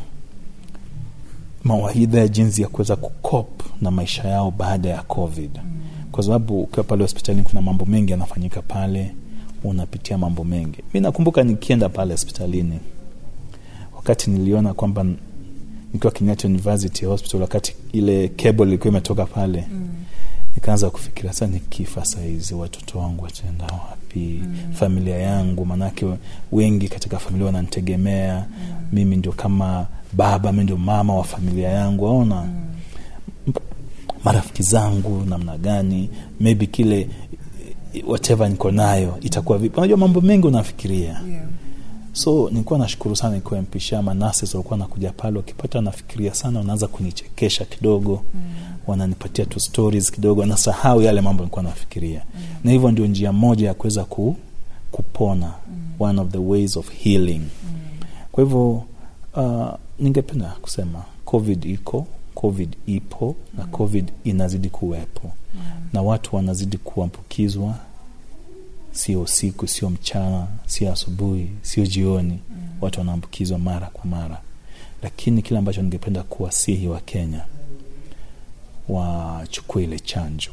mawaidha 1.64 2.18
ya 2.18 2.28
jinsi 2.28 2.62
ya 2.62 2.68
kuweza 2.68 2.96
kukop 2.96 3.62
na 3.80 3.90
maisha 3.90 4.28
yao 4.28 4.50
baada 4.50 4.88
ya 4.88 5.02
covid 5.02 5.50
kwa 6.12 6.22
sababu 6.22 6.62
ukiwa 6.62 6.84
pale 6.84 7.02
hospitalini 7.02 7.42
kuna 7.44 7.62
mambo 7.62 7.84
mengi 7.84 8.10
yanafanyika 8.12 8.62
pale 8.62 9.14
unapitia 9.64 10.18
mambo 10.18 10.44
mengi 10.44 10.78
mi 10.94 11.00
nakumbuka 11.00 11.42
nikienda 11.42 11.88
pale 11.88 12.12
hospitalini 12.12 12.78
wakati 13.96 14.30
niliona 14.30 14.74
kwamba 14.74 15.06
nikiwa 15.92 16.12
Kenyatta 16.12 16.48
University 16.48 17.06
Hospital, 17.06 17.40
wakati 17.40 17.74
ile 17.92 18.28
cable 18.28 18.66
ilikuwa 18.66 18.88
imetoka 18.90 19.26
pale 19.26 19.64
mm. 19.72 19.88
Nikaanza 20.56 20.90
kufikiria 20.90 21.32
sasa, 21.32 21.46
nikifa 21.46 22.04
sahizi 22.04 22.54
watoto 22.54 22.98
wangu 22.98 23.24
wataenda 23.24 23.64
wapi? 23.64 24.40
mm. 24.42 24.56
familia 24.72 25.16
yangu, 25.18 25.66
maanake 25.66 26.06
wengi 26.52 26.88
katika 26.88 27.18
familia 27.18 27.46
wananitegemea 27.46 28.46
mm. 28.50 28.74
mimi 28.92 29.16
ndio 29.16 29.32
kama 29.32 29.86
baba, 30.12 30.52
mi 30.52 30.62
ndio 30.64 30.76
mama 30.76 31.14
wa 31.14 31.24
familia 31.24 31.68
yangu, 31.68 32.06
aona 32.08 32.42
mm. 32.42 33.52
marafiki 34.24 34.62
zangu 34.62 35.24
namna 35.28 35.58
gani, 35.58 36.10
maybe 36.40 36.66
kile 36.66 37.08
whatever 38.06 38.50
niko 38.50 38.70
nayo 38.70 39.18
itakuwa 39.20 39.58
vipi? 39.58 39.76
Unajua 39.78 39.96
mambo 39.96 40.20
mengi 40.20 40.46
unafikiria 40.46 41.20
Yeah. 41.28 41.42
So 42.16 42.48
nilikuwa 42.50 42.78
nashukuru 42.78 43.16
sana 43.16 43.34
nikiwa 43.34 43.62
mpisha 43.62 44.02
manases 44.02 44.54
walikuwa 44.54 44.78
nakuja 44.78 45.12
pale 45.12 45.36
wakipata 45.36 45.80
nafikiria 45.80 46.34
sana 46.34 46.58
wanaanza 46.58 46.86
kunichekesha 46.86 47.64
kidogo 47.64 48.22
mm. 48.34 48.40
wananipatia 48.86 49.44
tu 49.46 49.60
stories 49.60 50.10
kidogo 50.12 50.46
nasahau 50.46 51.02
yale 51.02 51.20
mambo 51.20 51.42
nilikuwa 51.42 51.62
nafikiria 51.62 52.22
mm. 52.34 52.40
na 52.64 52.70
hivyo 52.70 52.90
ndio 52.90 53.06
njia 53.06 53.32
moja 53.32 53.66
ya 53.66 53.74
kuweza 53.74 54.04
ku, 54.04 54.36
kupona 54.92 55.46
mm. 55.68 55.76
one 55.98 56.20
of 56.20 56.28
the 56.28 56.38
ways 56.38 56.76
of 56.76 56.90
healing 56.90 57.38
mm. 57.38 57.78
kwa 58.32 58.44
hivyo 58.44 58.82
uh, 59.36 59.68
ningependa 59.98 60.46
kusema 60.62 61.02
covid 61.24 61.64
iko 61.64 62.06
covid 62.34 62.76
ipo 62.86 63.36
na 63.58 63.64
covid 63.64 64.10
inazidi 64.24 64.68
kuwepo 64.70 65.30
mm. 65.54 65.60
na 65.92 66.02
watu 66.02 66.36
wanazidi 66.36 66.76
kuambukizwa 66.76 67.74
sio 68.96 69.20
usiku 69.22 69.68
sio 69.68 69.90
mchana 69.90 70.46
sio 70.66 70.92
asubuhi 70.92 71.50
sio 71.62 71.86
jioni 71.86 72.38
mm. 72.50 72.56
watu 72.80 72.98
wanaambukizwa 72.98 73.58
mara 73.58 73.86
kwa 73.86 74.04
mara 74.04 74.40
lakini 75.02 75.42
kile 75.42 75.58
ambacho 75.58 75.82
ningependa 75.82 76.22
kuwasihi 76.22 76.88
wa 76.88 77.00
kenya 77.00 77.40
wachukue 78.88 79.84
ile 79.84 79.98
chanjo 79.98 80.50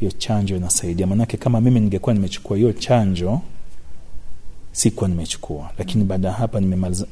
hiyo 0.00 0.12
mm. 0.14 0.18
chanjo 0.18 0.56
inasaidia 0.56 1.06
maanake 1.06 1.36
kama 1.36 1.60
mimi 1.60 1.80
ningekuwa 1.80 2.14
nimechukua 2.14 2.56
hiyo 2.56 2.72
chanjo 2.72 3.40
sikuwa 4.72 5.08
nimechukua 5.08 5.70
lakini 5.78 6.02
mm. 6.02 6.08
baada 6.08 6.28
ya 6.28 6.34
hapa 6.34 6.60
nimemaliza 6.60 7.06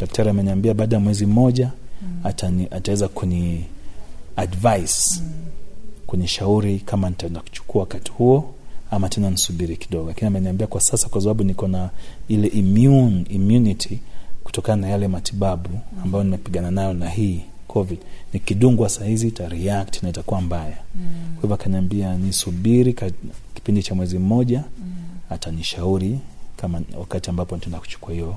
daktari 0.00 0.30
ameniambia 0.30 0.74
baada 0.74 0.96
ya 0.96 1.00
mwezi 1.00 1.26
mmoja 1.26 1.70
mm. 2.02 2.20
atani, 2.24 2.68
ataweza 2.70 3.08
kuni 3.08 3.64
advice 4.36 5.20
mm. 5.20 5.32
kunishauri 6.06 6.80
kama 6.80 7.10
nitaenda 7.10 7.40
kuchukua 7.40 7.80
wakati 7.80 8.10
huo 8.12 8.54
ama 8.92 9.08
tena 9.08 9.30
nisubiri 9.30 9.76
kidogo. 9.76 10.08
Lakini 10.08 10.26
ameniambia 10.26 10.66
kwa 10.66 10.80
sasa 10.80 11.08
kwa 11.08 11.20
sababu 11.20 11.44
niko 11.44 11.68
na 11.68 11.90
ile 12.28 12.48
immune, 12.48 13.24
immunity 13.28 14.00
kutokana 14.44 14.82
na 14.82 14.88
yale 14.88 15.08
matibabu 15.08 15.68
ambayo 16.04 16.24
nimepigana 16.24 16.70
nayo 16.70 16.92
na 16.92 17.08
hii 17.10 17.40
covid. 17.68 17.98
Nikidungwa 18.32 18.88
sahizi 18.88 19.28
itareact 19.28 20.02
na 20.02 20.08
itakuwa 20.08 20.40
mbaya. 20.40 20.76
Mm. 20.94 21.02
kwa 21.34 21.42
hivyo 21.42 21.54
akaniambia 21.54 22.16
nisubiri 22.16 22.96
kipindi 23.54 23.82
cha 23.82 23.94
mwezi 23.94 24.18
mmoja 24.18 24.58
mm. 24.78 24.92
atanishauri 25.30 26.18
kama 26.56 26.82
wakati 26.98 27.30
ambapo 27.30 27.54
nitaenda 27.54 27.78
kuchukua 27.80 28.12
hiyo 28.14 28.34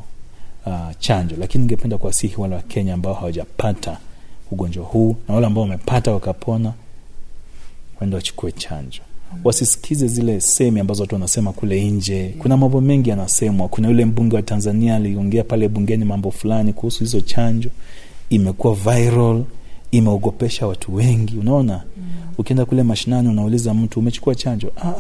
uh, 0.66 0.74
chanjo. 1.00 1.36
Lakini 1.40 1.62
ningependa 1.64 1.98
kuwasihi 1.98 2.36
wale 2.38 2.56
wa 2.56 2.62
kenya 2.62 2.94
ambao 2.94 3.14
hawajapata 3.14 3.98
ugonjwa 4.52 4.86
huu 4.86 5.16
na 5.28 5.34
wale 5.36 5.48
ambao 5.48 5.64
wamepata 5.64 6.12
wakapona 6.12 6.74
waenda 8.00 8.18
wachukue 8.18 8.52
chanjo 8.52 9.02
wasisikize 9.44 10.08
zile 10.08 10.42
semi 10.42 10.80
ambazo 10.80 11.04
watu 11.04 11.16
wanasema 11.16 11.52
kule 11.54 11.90
nje. 11.90 12.36
Kuna 12.40 12.58
mambo 12.58 12.82
mengi 12.82 13.10
yanasemwa. 13.10 13.68
Kuna 13.68 13.88
yule 13.88 14.06
mbunge 14.06 14.36
wa 14.36 14.42
tanzania 14.42 14.96
aliongea 14.96 15.44
pale 15.44 15.68
bungeni 15.70 16.06
mambo 16.06 16.32
fulani 16.32 16.74
kuhusu 16.74 17.00
hizo 17.00 17.22
chanjo. 17.22 17.70
Imekuwa 18.30 18.76
viral 18.76 19.44
imeogopesha 19.92 20.68
watu 20.68 20.96
wengi. 20.96 21.38
Unaona? 21.38 21.84
Mm. 21.98 22.04
ukienda 22.38 22.66
kule 22.66 22.84
mashinani 22.84 23.30
unauliza 23.30 23.74
mtu 23.74 24.00
umechukua 24.00 24.36
chanjo? 24.36 24.72
Ah, 24.84 24.94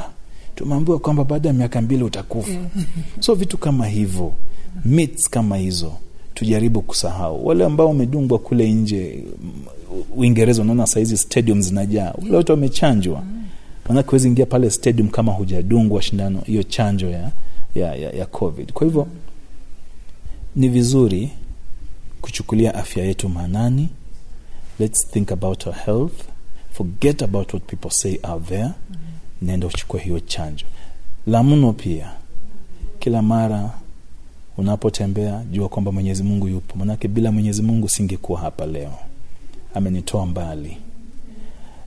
tumeambiwa 0.55 0.99
kwamba 0.99 1.23
baada 1.23 1.49
ya 1.49 1.53
miaka 1.53 1.81
mbili 1.81 2.03
utakufa. 2.03 2.59
So 3.19 3.33
vitu 3.35 3.57
kama 3.57 3.87
hivyo 3.87 4.31
myths 4.85 5.29
kama 5.29 5.57
hizo 5.57 5.93
tujaribu 6.33 6.81
kusahau. 6.81 7.47
Wale 7.47 7.65
ambao 7.65 7.87
wamedungwa 7.87 8.39
kule 8.39 8.71
nje 8.73 9.23
uingereza 10.15 10.61
unaona 10.61 10.87
sahizi 10.87 11.17
stadium 11.17 11.61
zinajaa. 11.61 12.13
Wale 12.21 12.37
watu 12.37 12.51
wamechanjwa 12.51 13.23
manake 13.89 14.09
huwezi 14.09 14.27
ingia 14.27 14.45
pale 14.45 14.69
stadium 14.69 15.09
kama 15.09 15.31
hujadungwa 15.31 16.01
shindano 16.01 16.41
hiyo 16.41 16.63
chanjo 16.63 17.09
ya, 17.09 17.31
ya, 17.75 17.95
ya, 17.95 18.11
ya 18.11 18.25
covid. 18.25 18.71
Kwa 18.73 18.85
hivyo 18.87 19.07
ni 20.55 20.69
vizuri 20.69 21.31
kuchukulia 22.21 22.75
afya 22.75 23.05
yetu 23.05 23.29
maanani. 23.29 23.89
Let's 24.79 25.07
think 25.11 25.31
about 25.31 25.67
our 25.67 25.75
health. 25.75 26.23
Forget 26.71 27.21
about 27.23 27.53
what 27.53 27.65
people 27.65 27.89
say 27.89 28.19
out 28.23 28.45
there. 28.47 28.71
Mm-hmm. 29.41 29.99
hiyo 30.03 30.19
chanjo. 30.19 30.65
La 31.27 31.43
mno 31.43 31.73
pia 31.73 32.11
kila 32.99 33.21
mara 33.21 33.71
unapotembea 34.57 35.43
jua 35.51 35.69
kwamba 35.69 35.91
mwenyezi 35.91 36.23
mungu 36.23 36.47
yupo. 36.47 36.77
Manake 36.77 37.07
bila 37.07 37.31
mwenyezi 37.31 37.61
mungu 37.61 37.89
singekuwa 37.89 38.39
hapa 38.39 38.65
leo. 38.65 38.93
Amenitoa 39.73 40.25
mbali 40.25 40.77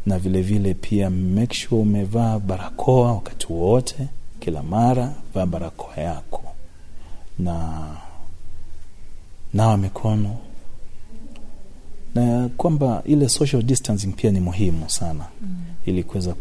na 0.09 0.19
vilevile 0.19 0.59
vile 0.59 0.75
pia 0.75 1.11
make 1.11 1.55
sure 1.55 1.83
umevaa 1.83 2.39
barakoa 2.39 3.13
wakati 3.13 3.53
wote 3.53 4.09
kila 4.41 4.63
mara 4.63 5.13
vaa 5.35 5.47
barakoa 5.47 5.97
yako 5.97 6.43
na 7.39 7.87
nawa 9.55 9.77
mikono 9.77 10.37
na 12.15 12.49
kwamba 12.57 13.03
ile 13.07 13.29
social 13.29 13.63
distancing 13.63 14.13
pia 14.13 14.31
ni 14.31 14.41
muhimu 14.41 14.91
sana 14.91 15.27
mm. 15.43 15.57
ili 15.87 16.03
kuweza 16.03 16.35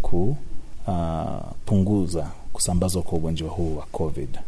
kupunguza 0.86 2.20
uh, 2.20 2.28
kusambazwa 2.54 3.02
kwa 3.02 3.18
ugonjwa 3.18 3.50
huu 3.50 3.76
wa 3.76 3.86
covid 3.86 4.40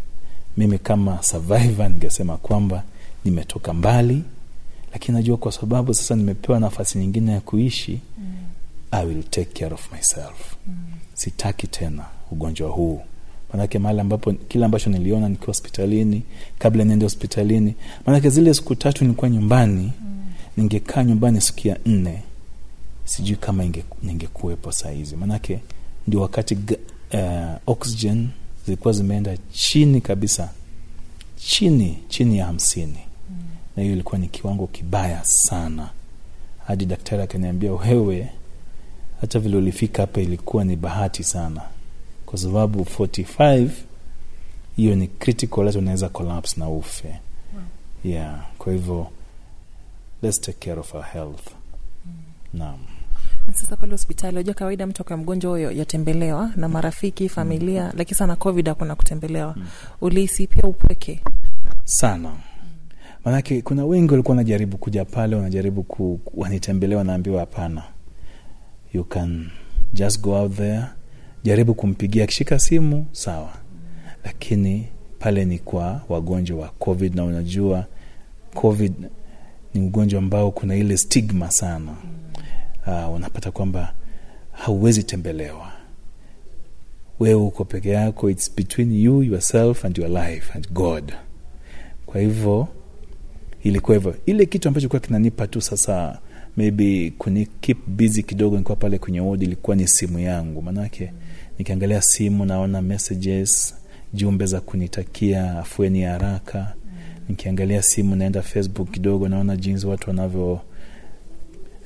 mimi 0.57 0.79
kama 0.79 1.23
survivor 1.23 1.89
ningesema 1.89 2.37
kwamba 2.37 2.83
nimetoka 3.25 3.73
mbali 3.73 4.23
lakini 4.93 5.17
najua 5.17 5.37
kwa 5.37 5.51
sababu 5.51 5.93
sasa 5.93 6.15
nimepewa 6.15 6.59
nafasi 6.59 6.97
nyingine 6.97 7.31
ya 7.31 7.41
kuishi 7.41 7.99
mm. 8.17 8.25
I 8.91 9.05
will 9.05 9.23
take 9.23 9.59
care 9.59 9.73
of 9.73 9.91
myself 9.93 10.55
mm. 10.67 10.75
sitaki 11.13 11.67
tena 11.67 12.05
ugonjwa 12.31 12.69
huu 12.69 13.01
manake 13.53 13.79
mahali 13.79 13.99
ambapo 13.99 14.33
kile 14.33 14.65
ambacho 14.65 14.89
niliona 14.89 15.29
nikiwa 15.29 15.47
hospitalini 15.47 16.23
kabla 16.59 16.83
niende 16.83 17.05
hospitalini 17.05 17.75
manake 18.05 18.29
zile 18.29 18.53
siku 18.53 18.75
tatu 18.75 19.03
nilikuwa 19.03 19.29
nyumbani 19.29 19.91
mm. 20.01 20.25
ningekaa 20.57 21.03
nyumbani 21.03 21.41
siku 21.41 21.67
ya 21.67 21.77
nne 21.85 22.21
sijui 23.05 23.35
kama 23.35 23.63
inge, 23.63 23.83
ningekuwepo 24.03 24.71
sahizi 24.71 25.15
manake 25.15 25.59
ndio 26.07 26.21
wakati 26.21 26.55
uh, 27.13 27.19
oxygen 27.67 28.27
zilikuwa 28.65 28.93
zimeenda 28.93 29.37
chini 29.51 30.01
kabisa 30.01 30.49
chini 31.37 31.97
chini 32.07 32.37
ya 32.37 32.45
hamsini 32.45 32.99
mm. 33.29 33.37
na 33.77 33.83
hiyo 33.83 33.93
ilikuwa 33.93 34.17
ni 34.17 34.27
kiwango 34.27 34.67
kibaya 34.67 35.21
sana 35.25 35.89
hadi 36.67 36.85
daktari 36.85 37.21
akaniambia 37.23 37.73
wewe 37.73 38.29
hata 39.21 39.39
vile 39.39 39.57
ulifika 39.57 40.01
hapa 40.03 40.21
ilikuwa 40.21 40.63
ni 40.65 40.75
bahati 40.75 41.23
sana 41.23 41.61
kwa 42.25 42.37
sababu 42.39 42.79
45 42.83 43.69
hiyo 44.75 44.95
ni 44.95 45.07
critical 45.07 45.65
hata 45.65 45.79
unaweza 45.79 46.09
collapse 46.09 46.59
na 46.59 46.69
ufe 46.69 47.07
wow. 47.07 47.63
yeah 48.03 48.45
kwa 48.57 48.73
hivyo 48.73 49.07
let's 50.21 50.41
take 50.41 50.69
care 50.69 50.79
of 50.79 50.95
our 50.95 51.05
health 51.05 51.47
mm. 52.05 52.11
naam 52.53 52.77
sasa 53.53 53.77
pale 53.77 53.91
hospitali 53.91 54.37
wajua 54.37 54.53
kawaida 54.53 54.87
mtu 54.87 55.01
akiwa 55.01 55.17
mgonjwa 55.17 55.51
huyo 55.51 55.71
yatembelewa 55.71 56.51
na 56.55 56.69
marafiki 56.69 57.29
familia 57.29 57.83
mm. 57.85 57.91
lakini 57.97 58.17
sana 58.17 58.35
covid 58.35 58.67
hakuna 58.67 58.95
kutembelewa 58.95 59.53
mm. 59.57 59.67
ulihisi 60.01 60.47
pia 60.47 60.63
upweke 60.63 61.23
sana 61.83 62.33
maanake 63.25 63.61
kuna 63.61 63.85
wengi 63.85 64.11
walikuwa 64.11 64.31
wanajaribu 64.37 64.77
kuja 64.77 65.05
pale 65.05 65.35
wanajaribu 65.35 65.83
ku, 65.83 66.19
wanitembelea 66.33 66.97
wanaambiwa 66.97 67.39
hapana 67.39 67.83
you 68.93 69.03
can 69.03 69.49
just 69.93 70.21
go 70.21 70.35
out 70.35 70.53
there 70.55 70.83
jaribu 71.43 71.73
kumpigia 71.73 72.23
akishika 72.23 72.59
simu 72.59 73.05
sawa. 73.11 73.53
Lakini 74.23 74.87
pale 75.19 75.45
ni 75.45 75.59
kwa 75.59 76.01
wagonjwa 76.09 76.59
wa 76.59 76.67
covid 76.69 77.15
na 77.15 77.23
unajua 77.23 77.85
covid 78.53 78.93
ni 79.73 79.81
ugonjwa 79.81 80.19
ambao 80.19 80.51
kuna 80.51 80.75
ile 80.75 80.97
stigma 80.97 81.51
sana. 81.51 81.95
Uh, 82.87 83.13
unapata 83.15 83.51
kwamba 83.51 83.93
hauwezi 84.51 85.03
tembelewa. 85.03 85.71
Wewe 87.19 87.41
uko 87.41 87.65
peke 87.65 87.89
yako 87.89 88.29
its 88.29 88.55
between 88.55 88.91
you 89.03 89.23
yourself 89.23 89.85
and 89.85 89.97
your 89.97 90.09
life 90.09 90.51
and 90.55 90.71
god. 90.71 91.13
Kwa 92.05 92.21
hivyo 92.21 92.67
ilikuwa 93.63 93.97
hivyo. 93.97 94.15
Ile 94.25 94.45
kitu 94.45 94.67
ambacho 94.67 94.89
kuwa 94.89 94.99
kinanipa 94.99 95.47
tu 95.47 95.61
sasa 95.61 96.19
maybe 96.57 97.13
kuni 97.17 97.45
keep 97.45 97.77
busy 97.87 98.23
kidogo 98.23 98.57
nikuwa 98.57 98.75
pale 98.75 98.97
kwenye 98.97 99.19
wodi 99.19 99.45
ilikuwa 99.45 99.75
ni 99.75 99.87
simu 99.87 100.19
yangu. 100.19 100.61
Manake 100.61 101.11
nikiangalia 101.59 102.01
simu 102.01 102.45
naona 102.45 102.81
messages 102.81 103.75
jumbe 104.13 104.45
za 104.45 104.61
kunitakia 104.61 105.59
afueni 105.59 106.01
ya 106.01 106.11
haraka. 106.11 106.73
Nikiangalia 107.29 107.81
simu 107.81 108.15
naenda 108.15 108.41
facebook 108.41 108.91
kidogo 108.91 109.29
naona 109.29 109.55
jinsi 109.57 109.87
watu 109.87 110.09
wanavyo 110.09 110.61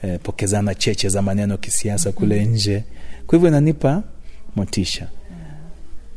eh, 0.03 0.19
pokezana 0.23 0.75
cheche 0.75 1.09
za 1.09 1.21
maneno 1.21 1.57
kisiasa 1.57 2.11
kule 2.11 2.45
nje. 2.45 2.83
Kwa 3.27 3.37
hivyo 3.37 3.49
inanipa 3.49 4.03
motisha. 4.55 5.09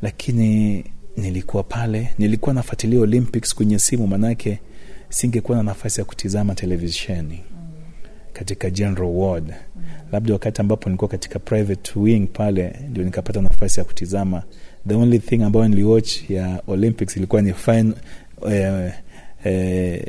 Lakini 0.02 0.84
nilikuwa 1.16 1.62
pale 1.62 2.08
nilikuwa 2.18 2.54
nafuatilia 2.54 3.00
olympics 3.00 3.54
kwenye 3.54 3.78
simu 3.78 4.06
manake 4.06 4.58
singekuwa 5.08 5.56
na 5.58 5.62
nafasi 5.64 6.00
ya 6.00 6.04
kutizama 6.04 6.54
televisheni 6.54 7.40
katika 8.38 8.70
general 8.70 9.08
ward. 9.08 9.54
Labda 10.12 10.32
wakati 10.32 10.60
ambapo 10.60 10.88
nilikuwa 10.88 11.08
katika 11.08 11.38
private 11.38 11.92
wing 11.98 12.26
pale 12.26 12.76
ndio 12.90 13.04
nikapata 13.04 13.42
nafasi 13.42 13.80
ya 13.80 13.84
kutizama. 13.84 14.42
The 14.88 14.94
only 14.94 15.18
thing 15.18 15.42
ambayo 15.42 15.68
niliwatch 15.68 16.30
ya 16.30 16.62
olympics 16.66 17.16
ilikuwa 17.16 17.42
ni 17.42 17.52
fine, 17.52 17.92
eh, 18.50 18.92
eh, 19.44 20.06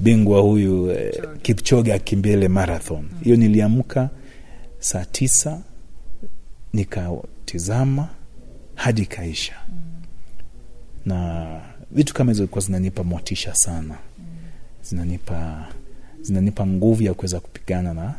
bingwa 0.00 0.40
huyu 0.40 0.90
eh, 0.90 1.14
kipchoge. 1.42 1.92
Akimbia 1.92 2.32
ile 2.32 2.48
marathon. 2.48 3.08
Hiyo 3.22 3.36
niliamka 3.36 4.10
saa 4.78 5.04
tisa 5.04 5.60
nikatizama 6.72 8.08
hadi 8.74 9.06
kaisha 9.06 9.54
na 11.06 11.46
vitu 11.90 12.14
kama 12.14 12.32
hizo 12.32 12.42
ilikuwa 12.42 12.64
zinanipa 12.64 13.04
motisha 13.04 13.54
sana. 13.54 13.94
Zinanipa 14.82 15.68
zinanipa 16.22 16.66
nguvu 16.66 17.02
ya 17.02 17.14
kuweza 17.14 17.40
kupigana 17.40 17.94
na 17.94 18.14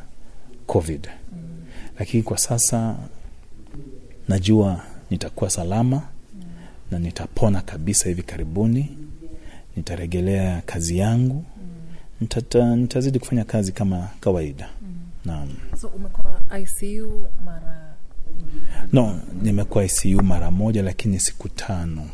covid. 0.68 1.08
Lakini 2.00 2.24
kwa 2.24 2.38
sasa 2.38 2.96
najua 4.28 4.82
nitakuwa 5.10 5.50
salama 5.50 6.02
na 6.92 7.00
nitapona 7.00 7.62
kabisa 7.62 8.10
hivi 8.10 8.24
karibuni. 8.24 8.98
Nitaregelea 9.76 10.62
kazi 10.66 10.98
yangu. 10.98 11.46
Nitata, 12.22 12.76
nitazidi 12.76 13.20
kufanya 13.20 13.44
kazi 13.44 13.72
kama 13.72 14.10
kawaida. 14.20 14.70
Naam. 15.26 15.50
So 15.82 15.88
umekuwa 15.88 16.60
icu 16.60 17.28
mara 17.46 17.94
no 18.94 19.20
nimekuwa 19.42 19.84
icu 19.86 20.24
mara 20.24 20.52
moja 20.52 20.84
lakini 20.84 21.20
siku 21.20 21.50
tano 21.50 22.10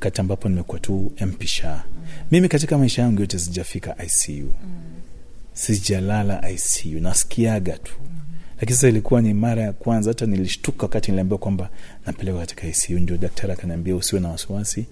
wakati 0.00 0.20
ambapo 0.20 0.48
nimekuwa 0.48 0.80
tu 0.80 1.12
mpisha 1.20 1.84
mimi 2.30 2.48
katika 2.48 2.78
maisha 2.78 3.02
yangu 3.02 3.20
yote 3.20 3.38
sijafika 3.38 3.96
icu 4.04 4.52
sijalala 5.52 6.50
icu 6.50 7.00
nasikiaga 7.00 7.78
tu. 7.78 7.92
Lakini 8.60 8.76
sasa 8.76 8.88
ilikuwa 8.88 9.22
ni 9.22 9.34
mara 9.34 9.62
ya 9.62 9.72
kwanza 9.72 10.10
hata 10.10 10.26
nilishtuka 10.26 10.82
wakati 10.82 11.10
niliambiwa 11.10 11.38
kwamba 11.38 11.70
napelekwa 12.06 12.40
katika 12.40 12.66
icu 12.66 12.92
ndio 12.98 13.16
daktari 13.16 13.52
akaniambia 13.52 13.96
usiwe 13.96 14.20
na 14.20 14.28
wasiwasi 14.28 14.86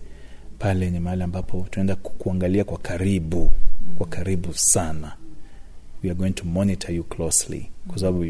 pale 0.58 0.90
ni 0.90 1.00
mahali 1.00 1.22
ambapo 1.22 1.66
tunaenda 1.70 1.96
kuangalia 1.96 2.64
kwa 2.64 2.78
karibu 2.78 3.52
kwa 3.98 4.06
karibu 4.06 4.54
sana. 4.54 5.12
We 6.04 6.10
are 6.10 6.18
going 6.18 6.32
to 6.32 6.44
monitor 6.44 6.94
you 6.94 7.04
closely 7.04 7.70
kwa 7.88 7.98
sababu 7.98 8.26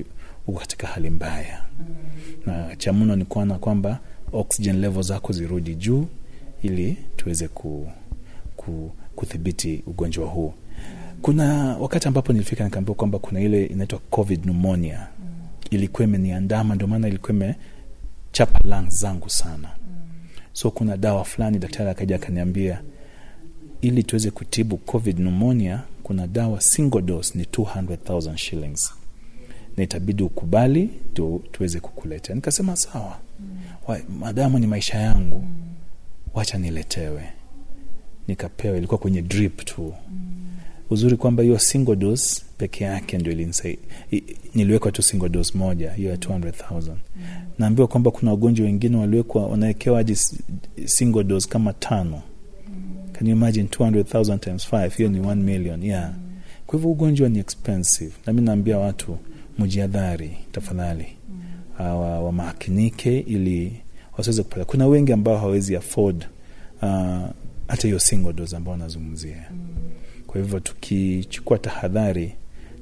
uko 0.46 0.58
katika 0.60 0.86
hali 0.86 1.10
mbaya. 1.10 1.64
Na 2.46 2.76
cha 2.76 2.92
ni 2.92 3.24
kuona 3.24 3.58
kwamba 3.58 3.98
oxygen 4.32 4.80
level 4.80 5.02
zako 5.02 5.32
zirudi 5.32 5.74
juu 5.74 6.06
ili 6.62 6.96
tuweze 7.16 7.48
ku, 7.48 7.88
ku, 8.56 8.90
kudhibiti 9.16 9.82
ugonjwa 9.86 10.26
huu. 10.26 10.54
Kuna 11.22 11.76
wakati 11.78 12.08
ambapo 12.08 12.32
nilifika 12.32 12.64
nikaambiwa 12.64 12.94
kwamba 12.94 13.18
kuna 13.18 13.40
ile 13.40 13.64
inaitwa 13.66 13.98
covid 14.10 14.40
pneumonia. 14.42 15.06
Ilikuwa 15.70 16.04
imeniandama 16.08 16.74
ndio 16.74 16.86
maana 16.86 17.08
ilikuwa 17.08 17.32
imechapa 17.32 18.60
lungs 18.64 19.00
zangu 19.00 19.30
sana. 19.30 19.68
So 20.52 20.70
kuna 20.70 20.96
dawa 20.96 21.24
fulani 21.24 21.58
daktari 21.58 21.90
akaja 21.90 22.16
akaniambia 22.16 22.82
ili 23.80 24.02
tuweze 24.02 24.30
kutibu 24.30 24.76
covid 24.76 25.16
pneumonia 25.16 25.82
kuna 26.02 26.26
dawa 26.26 26.60
single 26.60 27.02
dose 27.02 27.38
ni 27.38 27.44
200000 27.44 28.36
shillings. 28.36 28.94
Na 29.76 29.82
itabidi 29.84 30.22
ukubali 30.22 30.90
tu, 31.14 31.42
tuweze 31.52 31.80
kukuletea 31.80 32.34
nikasema 32.34 32.76
sawa. 32.76 33.18
Mm. 33.88 33.98
madamu 34.20 34.58
ni 34.58 34.66
maisha 34.66 34.98
yangu. 34.98 35.38
Mm. 35.38 35.68
Wacha 36.34 36.58
niletewe. 36.58 37.22
Nikapewa 38.28 38.76
ilikuwa 38.76 38.98
kwenye 38.98 39.22
drip 39.22 39.64
tu. 39.64 39.94
Mm. 40.10 40.24
uzuri 40.90 41.16
kwamba 41.16 41.42
hiyo 41.42 41.58
single 41.58 41.96
dose 41.96 42.42
peke 42.58 42.84
yake 42.84 43.18
ndio 43.18 43.46
niliwekwa 44.54 44.92
tu 44.92 45.02
single 45.02 45.28
dose 45.28 45.58
moja 45.58 45.92
hiyo 45.92 46.10
ya 46.10 46.16
200000 46.16 46.90
mm. 46.90 46.96
naambiwa 47.58 47.88
kwamba 47.88 48.10
kuna 48.10 48.30
wagonjwa 48.30 48.66
wengine 48.66 48.96
waliwekwa 48.96 49.46
wanawekewa 49.46 49.96
hadi 49.96 50.16
single 50.84 51.24
dose 51.24 51.48
kama 51.48 51.72
tano. 51.72 52.22
Can 53.12 53.26
you 53.28 53.36
imagine 53.36 53.68
200000 53.68 54.38
times 54.38 54.68
5 54.72 54.90
hiyo 54.96 55.08
ni 55.08 55.20
1 55.20 55.34
million 55.36 55.82
yeah. 55.82 56.12
Kwa 56.66 56.78
hivyo 56.78 56.90
ugonjwa 56.92 57.28
ni 57.28 57.38
expensive. 57.38 58.12
Nami 58.26 58.40
naambia 58.42 58.78
watu 58.78 59.18
mjiadhari 59.58 60.36
tafadhali. 60.52 61.06
Uh, 61.74 61.80
wa- 61.80 62.20
wamakinike 62.20 63.18
ili 63.18 63.72
wasiweze 64.18 64.42
kupata. 64.42 64.64
Kuna 64.64 64.86
wengi 64.86 65.12
ambao 65.12 65.36
hawawezi 65.36 65.76
afford 65.76 66.26
uh, 66.82 66.88
hata 67.68 67.82
hiyo 67.82 67.98
single 67.98 68.32
dose 68.32 68.56
ambao 68.56 68.72
wanazungumzia. 68.72 69.50
Kwa 70.26 70.40
hivyo 70.40 70.60
tukichukua 70.60 71.58
tahadhari 71.58 72.34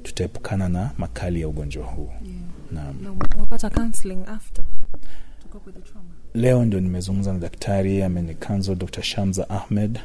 tutaepukana 0.03 0.69
na 0.69 0.91
makali 0.97 1.41
ya 1.41 1.47
ugonjwa 1.47 1.85
huu. 1.85 2.09
Yeah. 2.25 2.37
na 2.71 2.89
ume- 3.11 3.27
umepata 3.37 3.69
counseling 3.69 4.19
after? 4.27 4.65
To 5.41 5.47
cope 5.49 5.65
with 5.69 5.75
the 5.75 5.91
trauma. 5.91 6.09
Leo 6.33 6.65
ndio 6.65 6.79
nimezungumza 6.79 7.33
na 7.33 7.39
daktari 7.39 8.03
amenikanzo 8.03 8.75
dr 8.75 9.03
shamza 9.03 9.49
ahmed. 9.49 9.99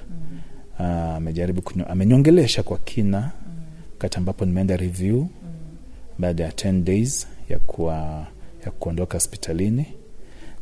Amejaribu 0.79 1.16
amejaribu 1.16 1.61
uh, 1.61 1.90
ameniongelesha 1.90 2.62
kwa 2.62 2.79
kina 2.79 3.31
wakati 3.92 4.18
ambapo 4.18 4.45
nimeenda 4.45 4.77
review 4.77 5.27
baada 6.18 6.45
ya 6.45 6.51
10 6.51 6.83
days 6.83 7.27
ya 7.49 7.59
kuwa 7.59 8.27
ya 8.64 8.71
kuondoka 8.71 9.14
hospitalini 9.18 9.87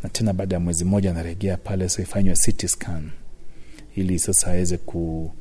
na 0.02 0.08
tena 0.08 0.32
baada 0.32 0.54
ya 0.56 0.60
mwezi 0.60 0.84
mmoja 0.84 1.10
anaregea 1.10 1.56
pale 1.56 1.88
sasa 1.88 2.02
ifanywe 2.02 2.34
CT 2.34 2.66
scan 2.66 3.10
ili 3.96 4.18
sasa 4.18 4.46
aweze 4.50 4.76
ku, 4.76 5.32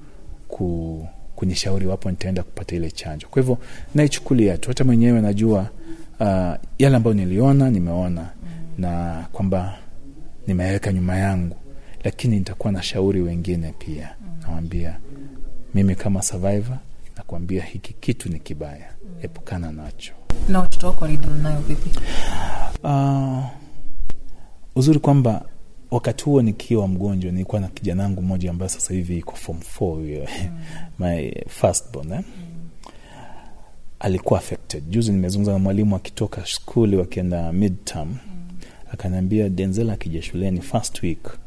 ku 0.47 1.07
kunishauri 1.35 1.85
wapo 1.85 2.11
nitaenda 2.11 2.43
kupata 2.43 2.75
ile 2.75 2.91
chanjo. 2.91 3.27
Kwa 3.27 3.41
hivyo 3.41 3.57
naichukulia 3.95 4.57
tu. 4.57 4.69
Hata 4.69 4.83
mwenyewe 4.83 5.21
najua 5.21 5.69
uh, 6.19 6.27
yale 6.79 6.95
ambayo 6.95 7.13
niliona 7.13 7.69
nimeona 7.69 8.21
mm. 8.21 8.49
na 8.77 9.25
kwamba 9.31 9.77
nimeweka 10.47 10.93
nyuma 10.93 11.17
yangu. 11.17 11.55
Lakini 12.03 12.35
nitakuwa 12.39 12.73
na 12.73 12.83
shauri 12.83 13.21
wengine 13.21 13.73
pia. 13.79 14.15
Mm. 14.21 14.27
nawambia 14.41 14.97
mimi 15.73 15.95
kama 15.95 16.21
survivor 16.21 16.77
nakwambia 17.17 17.63
hiki 17.63 17.93
kitu 17.93 18.29
ni 18.29 18.39
kibaya. 18.39 18.93
Mm. 19.05 19.09
epukana 19.21 19.71
nacho. 19.71 20.13
Na 20.49 20.59
watoto 20.59 20.87
wako 20.87 21.05
walidili 21.05 21.33
nayo 21.33 21.59
vipi? 21.61 21.89
Uh, 22.83 23.43
uzuri 24.79 24.99
kwamba 24.99 25.45
wakati 25.91 26.23
huo 26.23 26.41
nikiwa 26.41 26.87
mgonjwa 26.87 27.31
nilikuwa 27.31 27.61
na 27.61 27.67
kijana 27.67 28.03
wangu 28.03 28.21
mmoja 28.21 28.49
ambaye 28.49 28.69
sasa 28.69 28.93
hivi 28.93 29.17
iko 29.17 29.35
form 29.35 29.59
four 29.59 29.93
huyo 29.97 30.27
my 30.99 31.31
firstborn 31.47 32.11
eh? 32.11 32.21
alikuwa 33.99 34.39
affected. 34.39 34.83
Juzi 34.89 35.11
nimezungumza 35.11 35.51
na 35.51 35.59
mwalimu 35.59 35.95
akitoka 35.95 36.45
skuli 36.45 36.95
wakienda 36.95 37.53
midterm. 37.53 38.15
Akaniambia 38.91 39.49
denzel 39.49 39.89
akija 39.89 40.21
shuleni 40.21 40.61
first 40.61 41.03
week 41.03 41.37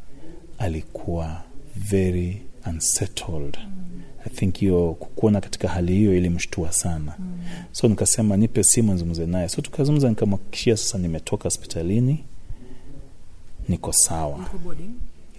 alikuwa 0.57 1.41
very 1.75 2.41
unsettled. 2.69 3.57
I 4.25 4.29
think 4.29 4.57
hiyo 4.57 4.93
kukuona 4.99 5.41
katika 5.41 5.67
hali 5.67 5.93
hiyo 5.93 6.17
ilimshtua 6.17 6.71
sana. 6.71 7.13
Mm. 7.19 7.39
so 7.71 7.87
nikasema 7.87 8.37
nipe 8.37 8.63
simu 8.63 8.91
nizungumze 8.93 9.25
naye. 9.25 9.49
So 9.49 9.61
tukazungumza 9.61 10.09
nikamhakikishia 10.09 10.77
sasa 10.77 10.97
nimetoka 10.97 11.43
hospitalini 11.43 12.23
niko 13.69 13.93
sawa. 13.93 14.39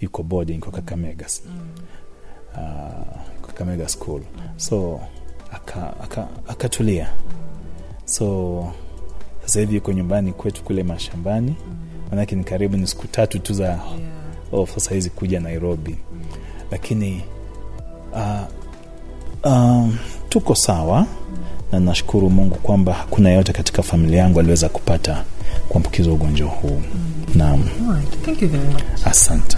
Yuko 0.01 0.23
boarding 0.23 0.59
kwa 0.59 0.71
kakamega 0.71 1.25
uh, 2.55 3.47
kakamega 3.47 3.89
school. 3.89 4.21
So 4.57 5.01
akatulia 5.51 5.99
aka, 6.01 6.27
aka 6.47 6.69
so 8.05 8.73
sasa 9.41 9.59
hivi 9.59 9.75
yuko 9.75 9.91
nyumbani 9.93 10.33
kwetu 10.33 10.63
kule 10.63 10.83
mashambani. 10.83 11.55
Manake 12.11 12.35
ni 12.35 12.43
karibu 12.43 12.77
ni 12.77 12.87
siku 12.87 13.07
tatu 13.07 13.39
tu 13.39 13.53
za 13.53 13.79
off 14.51 14.73
sasa 14.73 14.95
hizi 14.95 15.09
kuja 15.09 15.39
nairobi. 15.39 15.97
Lakini 16.71 17.21
uh, 18.13 18.41
um, 19.51 19.97
tuko 20.29 20.55
sawa 20.55 21.05
na 21.71 21.79
nashukuru 21.79 22.29
mungu 22.29 22.55
kwamba 22.55 22.93
hakuna 22.93 23.29
yeyote 23.29 23.53
katika 23.53 23.83
familia 23.83 24.19
yangu 24.19 24.39
aliweza 24.39 24.69
kupata 24.69 25.23
kuambukizwa 25.69 26.13
ugonjwa 26.13 26.49
huu 26.49 26.81
naam 27.35 27.61
Right. 27.89 28.11
thank 28.25 28.41
you 28.41 28.49
very 28.49 28.69
much 28.73 28.83
asante 29.05 29.57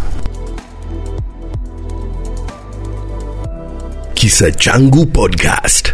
Kisa 4.18 4.50
Changu 4.52 5.06
Podcast. 5.06 5.94